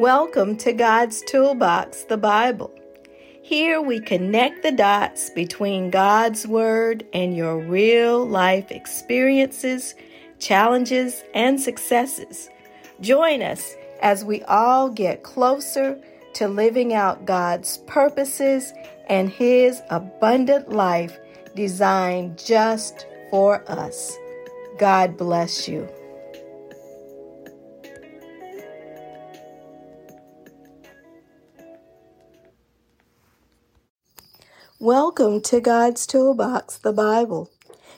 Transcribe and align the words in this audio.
Welcome 0.00 0.56
to 0.56 0.72
God's 0.72 1.20
Toolbox, 1.20 2.04
the 2.04 2.16
Bible. 2.16 2.72
Here 3.42 3.82
we 3.82 4.00
connect 4.00 4.62
the 4.62 4.72
dots 4.72 5.28
between 5.28 5.90
God's 5.90 6.46
Word 6.46 7.04
and 7.12 7.36
your 7.36 7.58
real 7.58 8.26
life 8.26 8.70
experiences, 8.70 9.94
challenges, 10.38 11.22
and 11.34 11.60
successes. 11.60 12.48
Join 13.02 13.42
us 13.42 13.74
as 14.00 14.24
we 14.24 14.42
all 14.44 14.88
get 14.88 15.22
closer 15.22 16.00
to 16.32 16.48
living 16.48 16.94
out 16.94 17.26
God's 17.26 17.76
purposes 17.86 18.72
and 19.06 19.28
His 19.28 19.82
abundant 19.90 20.70
life 20.70 21.18
designed 21.54 22.38
just 22.38 23.04
for 23.28 23.70
us. 23.70 24.16
God 24.78 25.18
bless 25.18 25.68
you. 25.68 25.86
Welcome 34.82 35.42
to 35.42 35.60
God's 35.60 36.06
Toolbox, 36.06 36.78
the 36.78 36.94
Bible. 36.94 37.50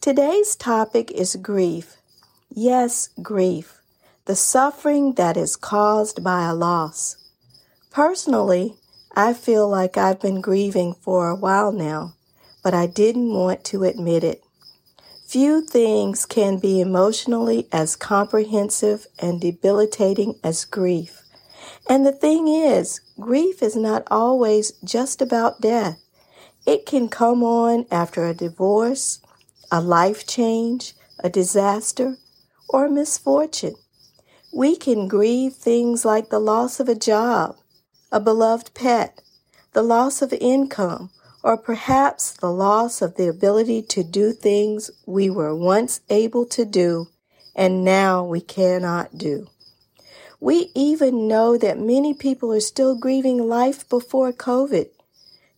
Today's 0.00 0.56
topic 0.56 1.12
is 1.12 1.36
grief. 1.36 1.98
Yes, 2.50 3.10
grief, 3.22 3.78
the 4.24 4.34
suffering 4.34 5.12
that 5.12 5.36
is 5.36 5.54
caused 5.54 6.24
by 6.24 6.48
a 6.48 6.52
loss. 6.52 7.16
Personally, 7.92 8.74
I 9.14 9.34
feel 9.34 9.68
like 9.68 9.96
I've 9.96 10.20
been 10.20 10.40
grieving 10.40 10.94
for 10.94 11.28
a 11.28 11.36
while 11.36 11.70
now, 11.70 12.14
but 12.64 12.74
I 12.74 12.88
didn't 12.88 13.32
want 13.32 13.62
to 13.66 13.84
admit 13.84 14.24
it. 14.24 14.42
Few 15.28 15.64
things 15.64 16.26
can 16.26 16.58
be 16.58 16.80
emotionally 16.80 17.68
as 17.70 17.94
comprehensive 17.94 19.06
and 19.20 19.40
debilitating 19.40 20.40
as 20.42 20.64
grief. 20.64 21.22
And 21.88 22.04
the 22.04 22.10
thing 22.10 22.48
is, 22.48 23.00
grief 23.20 23.62
is 23.62 23.76
not 23.76 24.02
always 24.10 24.72
just 24.82 25.22
about 25.22 25.60
death. 25.60 26.03
It 26.66 26.86
can 26.86 27.08
come 27.08 27.42
on 27.42 27.86
after 27.90 28.24
a 28.24 28.34
divorce, 28.34 29.20
a 29.70 29.80
life 29.80 30.26
change, 30.26 30.94
a 31.18 31.28
disaster, 31.28 32.16
or 32.68 32.86
a 32.86 32.90
misfortune. 32.90 33.74
We 34.52 34.76
can 34.76 35.08
grieve 35.08 35.54
things 35.54 36.04
like 36.04 36.30
the 36.30 36.38
loss 36.38 36.80
of 36.80 36.88
a 36.88 36.94
job, 36.94 37.56
a 38.10 38.20
beloved 38.20 38.72
pet, 38.74 39.20
the 39.72 39.82
loss 39.82 40.22
of 40.22 40.32
income, 40.32 41.10
or 41.42 41.56
perhaps 41.56 42.32
the 42.32 42.50
loss 42.50 43.02
of 43.02 43.16
the 43.16 43.28
ability 43.28 43.82
to 43.82 44.02
do 44.02 44.32
things 44.32 44.90
we 45.06 45.28
were 45.28 45.54
once 45.54 46.00
able 46.08 46.46
to 46.46 46.64
do 46.64 47.08
and 47.54 47.84
now 47.84 48.24
we 48.24 48.40
cannot 48.40 49.16
do. 49.16 49.46
We 50.40 50.70
even 50.74 51.28
know 51.28 51.56
that 51.56 51.78
many 51.78 52.12
people 52.14 52.52
are 52.52 52.60
still 52.60 52.96
grieving 52.96 53.38
life 53.48 53.88
before 53.88 54.32
COVID 54.32 54.88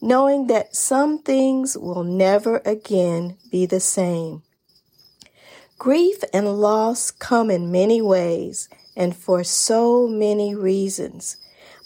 knowing 0.00 0.46
that 0.46 0.76
some 0.76 1.18
things 1.18 1.76
will 1.76 2.04
never 2.04 2.60
again 2.64 3.36
be 3.50 3.66
the 3.66 3.80
same. 3.80 4.42
Grief 5.78 6.22
and 6.32 6.60
loss 6.60 7.10
come 7.10 7.50
in 7.50 7.70
many 7.70 8.00
ways 8.00 8.68
and 8.96 9.14
for 9.14 9.44
so 9.44 10.08
many 10.08 10.54
reasons. 10.54 11.36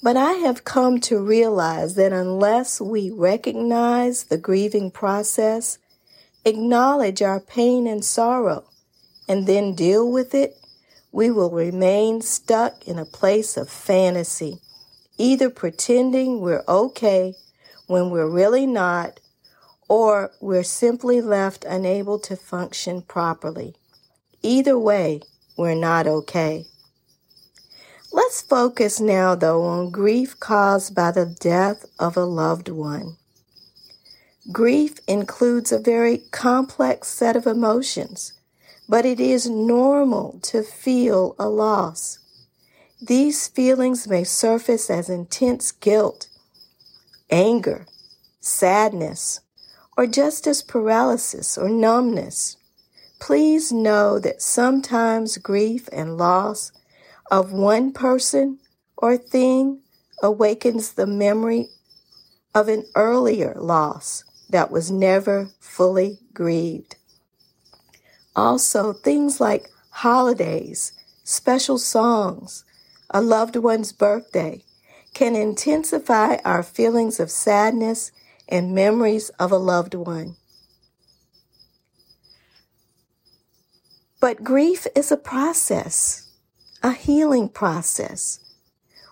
But 0.03 0.17
I 0.17 0.35
have 0.35 0.65
come 0.65 1.01
to 1.01 1.21
realize 1.21 1.95
that 1.97 2.13
unless 2.13 2.81
we 2.81 3.11
recognize 3.11 4.25
the 4.25 4.39
grieving 4.39 4.91
process, 4.91 5.79
acknowledge 6.45 7.21
our 7.21 7.41
pain 7.41 7.87
and 7.87 8.05
sorrow, 8.05 8.65
and 9.29 9.47
then 9.47 9.75
deal 9.75 10.11
with 10.11 10.35
it, 10.35 10.57
we 11.13 11.31
will 11.31 11.51
remain 11.51 12.23
stuck 12.23 12.87
in 12.87 12.99
a 12.99 13.05
place 13.05 13.57
of 13.57 13.69
fantasy, 13.69 14.61
either 15.19 15.51
pretending 15.51 16.41
we're 16.41 16.65
okay 16.67 17.35
when 17.91 18.09
we're 18.09 18.31
really 18.31 18.67
not, 18.67 19.19
or 19.89 20.31
we're 20.41 20.63
simply 20.63 21.21
left 21.21 21.65
unable 21.65 22.21
to 22.21 22.37
function 22.37 23.03
properly. 23.03 23.75
Either 24.43 24.79
way, 24.79 25.21
we're 25.59 25.75
not 25.75 26.07
okay. 26.07 26.65
Let's 28.13 28.43
focus 28.43 29.01
now, 29.01 29.35
though, 29.35 29.63
on 29.65 29.91
grief 29.91 30.39
caused 30.39 30.95
by 30.95 31.11
the 31.11 31.27
death 31.27 31.85
of 31.99 32.17
a 32.17 32.25
loved 32.25 32.69
one. 32.69 33.17
Grief 34.53 34.99
includes 35.09 35.73
a 35.73 35.79
very 35.79 36.19
complex 36.31 37.09
set 37.09 37.35
of 37.35 37.47
emotions, 37.47 38.35
but 38.89 39.05
it 39.05 39.19
is 39.19 39.51
normal 39.51 40.39
to 40.43 40.63
feel 40.63 41.35
a 41.39 41.49
loss. 41.49 42.21
These 43.03 43.49
feelings 43.49 44.07
may 44.07 44.25
surface 44.25 44.91
as 44.91 45.11
intense 45.11 45.73
guilt, 45.73 46.29
anger, 47.31 47.87
sadness, 48.41 49.41
or 49.97 50.07
just 50.07 50.47
as 50.47 50.63
paralysis 50.63 51.59
or 51.59 51.69
numbness. 51.69 52.57
Please 53.21 53.71
know 53.71 54.19
that 54.19 54.41
sometimes 54.41 55.37
grief 55.39 55.89
and 55.93 56.17
loss 56.17 56.73
of 57.31 57.53
one 57.53 57.93
person 57.93 58.59
or 58.97 59.17
thing 59.17 59.81
awakens 60.23 60.93
the 60.93 61.07
memory 61.07 61.69
of 62.55 62.69
an 62.69 62.85
earlier 62.95 63.55
loss 63.57 64.25
that 64.49 64.71
was 64.71 64.91
never 64.91 65.51
fully 65.61 66.19
grieved. 66.35 66.97
Also, 68.35 68.93
things 68.93 69.41
like 69.41 69.69
holidays, 69.91 70.93
special 71.25 71.79
songs, 71.79 72.65
a 73.11 73.21
loved 73.21 73.57
one's 73.57 73.93
birthday, 73.93 74.63
can 75.15 75.35
intensify 75.35 76.37
our 76.45 76.63
feelings 76.63 77.21
of 77.21 77.31
sadness 77.31 78.13
and 78.49 78.75
memories 78.75 79.29
of 79.39 79.53
a 79.53 79.57
loved 79.57 79.95
one. 79.95 80.37
But 84.21 84.45
grief 84.45 84.87
is 84.95 85.11
a 85.11 85.17
process, 85.17 86.29
a 86.83 86.93
healing 86.93 87.49
process. 87.49 88.39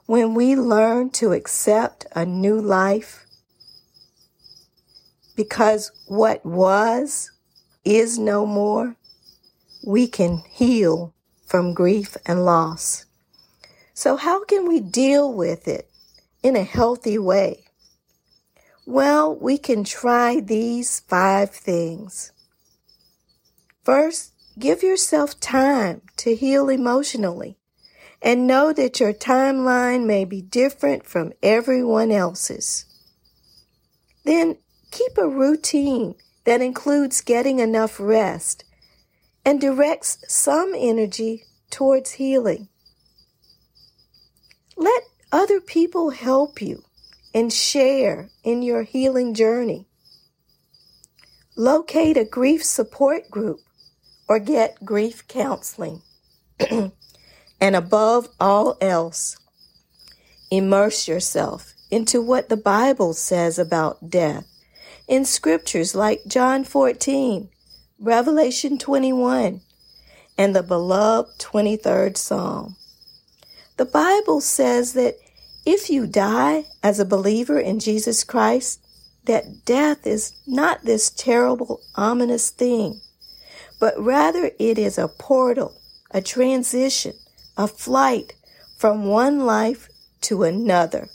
When 0.06 0.34
we 0.34 0.54
learn 0.54 1.10
to 1.10 1.32
accept 1.32 2.06
a 2.14 2.24
new 2.24 2.60
life, 2.60 3.26
because 5.34 5.92
what 6.06 6.44
was 6.44 7.30
is 7.84 8.18
no 8.18 8.44
more, 8.44 8.96
we 9.86 10.08
can 10.08 10.42
heal 10.50 11.14
from 11.46 11.72
grief 11.72 12.16
and 12.26 12.44
loss. 12.44 13.06
So, 13.94 14.16
how 14.16 14.44
can 14.44 14.68
we 14.68 14.80
deal 14.80 15.32
with 15.32 15.66
it 15.66 15.87
in 16.42 16.56
a 16.56 16.62
healthy 16.62 17.18
way? 17.18 17.64
Well, 18.86 19.34
we 19.34 19.58
can 19.58 19.84
try 19.84 20.40
these 20.40 21.00
five 21.00 21.50
things. 21.50 22.32
First, 23.84 24.32
give 24.58 24.82
yourself 24.82 25.38
time 25.40 26.02
to 26.18 26.34
heal 26.34 26.68
emotionally 26.68 27.58
and 28.20 28.46
know 28.46 28.72
that 28.72 28.98
your 28.98 29.12
timeline 29.12 30.06
may 30.06 30.24
be 30.24 30.42
different 30.42 31.06
from 31.06 31.32
everyone 31.42 32.10
else's. 32.10 32.84
Then 34.24 34.56
keep 34.90 35.16
a 35.18 35.28
routine 35.28 36.14
that 36.44 36.62
includes 36.62 37.20
getting 37.20 37.60
enough 37.60 38.00
rest 38.00 38.64
and 39.44 39.60
directs 39.60 40.18
some 40.28 40.74
energy 40.76 41.44
towards 41.70 42.12
healing. 42.12 42.68
Other 45.48 45.60
people 45.62 46.10
help 46.10 46.60
you 46.60 46.82
and 47.32 47.50
share 47.50 48.28
in 48.44 48.60
your 48.60 48.82
healing 48.82 49.32
journey. 49.32 49.86
Locate 51.56 52.18
a 52.18 52.26
grief 52.26 52.62
support 52.62 53.30
group 53.30 53.60
or 54.28 54.40
get 54.40 54.84
grief 54.84 55.26
counseling. 55.26 56.02
and 56.70 56.92
above 57.74 58.28
all 58.38 58.76
else, 58.82 59.38
immerse 60.50 61.08
yourself 61.08 61.72
into 61.90 62.20
what 62.20 62.50
the 62.50 62.56
Bible 62.58 63.14
says 63.14 63.58
about 63.58 64.10
death 64.10 64.46
in 65.06 65.24
scriptures 65.24 65.94
like 65.94 66.20
John 66.28 66.62
14, 66.62 67.48
Revelation 67.98 68.76
21, 68.76 69.62
and 70.36 70.54
the 70.54 70.62
beloved 70.62 71.38
23rd 71.38 72.18
Psalm. 72.18 72.76
The 73.78 73.86
Bible 73.86 74.42
says 74.42 74.92
that 74.92 75.14
if 75.68 75.90
you 75.90 76.06
die 76.06 76.64
as 76.82 76.98
a 76.98 77.04
believer 77.04 77.60
in 77.60 77.78
Jesus 77.78 78.24
Christ, 78.24 78.80
that 79.26 79.66
death 79.66 80.06
is 80.06 80.32
not 80.46 80.82
this 80.82 81.10
terrible, 81.10 81.82
ominous 81.94 82.48
thing, 82.48 83.02
but 83.78 83.92
rather 84.02 84.50
it 84.58 84.78
is 84.78 84.96
a 84.96 85.08
portal, 85.08 85.74
a 86.10 86.22
transition, 86.22 87.12
a 87.58 87.68
flight 87.68 88.32
from 88.78 89.04
one 89.04 89.44
life 89.44 89.90
to 90.22 90.42
another, 90.42 91.10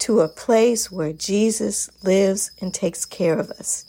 to 0.00 0.20
a 0.20 0.28
place 0.28 0.92
where 0.92 1.14
Jesus 1.14 1.88
lives 2.04 2.50
and 2.60 2.74
takes 2.74 3.06
care 3.06 3.38
of 3.38 3.50
us. 3.50 3.86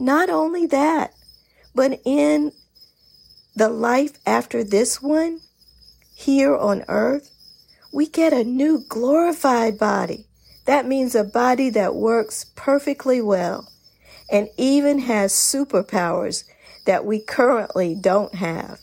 Not 0.00 0.30
only 0.30 0.66
that, 0.66 1.14
but 1.76 2.00
in 2.04 2.50
the 3.54 3.68
life 3.68 4.18
after 4.26 4.64
this 4.64 5.00
one, 5.00 5.38
here 6.16 6.56
on 6.56 6.84
earth, 6.88 7.30
we 7.92 8.06
get 8.06 8.32
a 8.32 8.44
new 8.44 8.84
glorified 8.88 9.78
body. 9.78 10.26
That 10.66 10.86
means 10.86 11.14
a 11.14 11.24
body 11.24 11.70
that 11.70 11.94
works 11.94 12.46
perfectly 12.54 13.20
well 13.20 13.68
and 14.30 14.48
even 14.56 15.00
has 15.00 15.32
superpowers 15.32 16.44
that 16.86 17.04
we 17.04 17.20
currently 17.20 17.96
don't 18.00 18.34
have. 18.36 18.78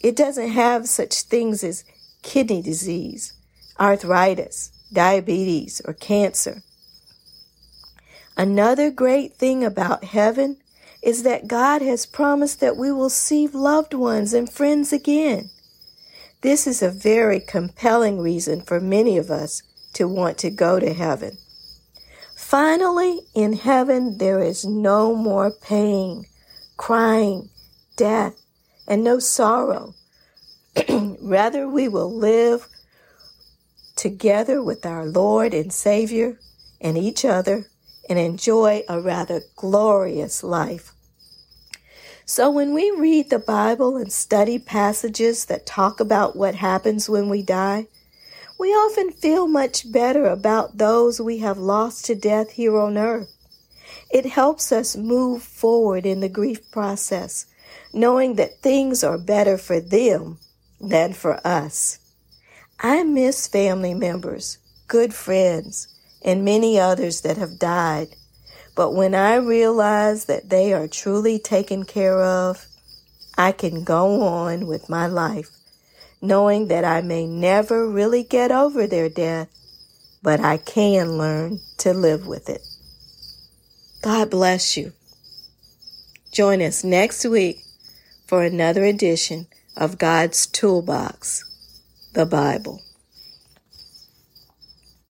It 0.00 0.16
doesn't 0.16 0.50
have 0.50 0.86
such 0.86 1.22
things 1.22 1.64
as 1.64 1.84
kidney 2.22 2.60
disease, 2.60 3.32
arthritis, 3.80 4.70
diabetes, 4.92 5.80
or 5.86 5.94
cancer. 5.94 6.62
Another 8.36 8.90
great 8.90 9.34
thing 9.34 9.64
about 9.64 10.04
heaven 10.04 10.58
is 11.02 11.22
that 11.22 11.48
God 11.48 11.82
has 11.82 12.06
promised 12.06 12.60
that 12.60 12.76
we 12.76 12.90
will 12.90 13.10
see 13.10 13.46
loved 13.46 13.94
ones 13.94 14.34
and 14.34 14.50
friends 14.50 14.92
again. 14.92 15.50
This 16.44 16.66
is 16.66 16.82
a 16.82 16.90
very 16.90 17.40
compelling 17.40 18.20
reason 18.20 18.60
for 18.60 18.78
many 18.78 19.16
of 19.16 19.30
us 19.30 19.62
to 19.94 20.06
want 20.06 20.36
to 20.40 20.50
go 20.50 20.78
to 20.78 20.92
heaven. 20.92 21.38
Finally, 22.36 23.20
in 23.34 23.54
heaven, 23.54 24.18
there 24.18 24.40
is 24.40 24.62
no 24.62 25.16
more 25.16 25.50
pain, 25.50 26.26
crying, 26.76 27.48
death, 27.96 28.34
and 28.86 29.02
no 29.02 29.18
sorrow. 29.20 29.94
Rather, 31.22 31.66
we 31.66 31.88
will 31.88 32.14
live 32.14 32.68
together 33.96 34.62
with 34.62 34.84
our 34.84 35.06
Lord 35.06 35.54
and 35.54 35.72
Savior 35.72 36.38
and 36.78 36.98
each 36.98 37.24
other 37.24 37.68
and 38.06 38.18
enjoy 38.18 38.82
a 38.86 39.00
rather 39.00 39.40
glorious 39.56 40.44
life. 40.44 40.93
So, 42.26 42.50
when 42.50 42.72
we 42.72 42.90
read 42.90 43.28
the 43.28 43.38
Bible 43.38 43.98
and 43.98 44.10
study 44.10 44.58
passages 44.58 45.44
that 45.44 45.66
talk 45.66 46.00
about 46.00 46.34
what 46.34 46.54
happens 46.54 47.06
when 47.06 47.28
we 47.28 47.42
die, 47.42 47.86
we 48.58 48.68
often 48.68 49.10
feel 49.10 49.46
much 49.46 49.92
better 49.92 50.24
about 50.24 50.78
those 50.78 51.20
we 51.20 51.38
have 51.38 51.58
lost 51.58 52.06
to 52.06 52.14
death 52.14 52.52
here 52.52 52.78
on 52.78 52.96
earth. 52.96 53.36
It 54.10 54.24
helps 54.24 54.72
us 54.72 54.96
move 54.96 55.42
forward 55.42 56.06
in 56.06 56.20
the 56.20 56.30
grief 56.30 56.70
process, 56.70 57.44
knowing 57.92 58.36
that 58.36 58.62
things 58.62 59.04
are 59.04 59.18
better 59.18 59.58
for 59.58 59.78
them 59.78 60.38
than 60.80 61.12
for 61.12 61.46
us. 61.46 61.98
I 62.80 63.02
miss 63.02 63.46
family 63.46 63.92
members, 63.92 64.56
good 64.88 65.12
friends, 65.12 65.88
and 66.22 66.42
many 66.42 66.80
others 66.80 67.20
that 67.20 67.36
have 67.36 67.58
died 67.58 68.16
but 68.74 68.92
when 68.92 69.14
I 69.14 69.36
realize 69.36 70.24
that 70.24 70.50
they 70.50 70.72
are 70.72 70.88
truly 70.88 71.38
taken 71.38 71.84
care 71.84 72.22
of, 72.22 72.66
I 73.36 73.52
can 73.52 73.84
go 73.84 74.22
on 74.22 74.66
with 74.66 74.88
my 74.88 75.06
life, 75.06 75.50
knowing 76.20 76.68
that 76.68 76.84
I 76.84 77.00
may 77.00 77.26
never 77.26 77.88
really 77.88 78.22
get 78.22 78.50
over 78.50 78.86
their 78.86 79.08
death, 79.08 79.48
but 80.22 80.40
I 80.40 80.56
can 80.56 81.18
learn 81.18 81.60
to 81.78 81.92
live 81.92 82.26
with 82.26 82.48
it. 82.48 82.62
God 84.02 84.30
bless 84.30 84.76
you. 84.76 84.92
Join 86.32 86.60
us 86.60 86.82
next 86.82 87.24
week 87.24 87.58
for 88.26 88.42
another 88.42 88.84
edition 88.84 89.46
of 89.76 89.98
God's 89.98 90.46
Toolbox, 90.46 91.44
the 92.12 92.26
Bible. 92.26 92.82